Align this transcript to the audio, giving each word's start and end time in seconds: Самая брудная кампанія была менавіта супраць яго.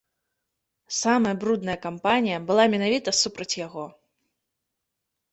Самая 0.99 1.33
брудная 1.43 1.75
кампанія 1.83 2.37
была 2.47 2.63
менавіта 2.75 3.13
супраць 3.21 3.57
яго. 3.67 3.83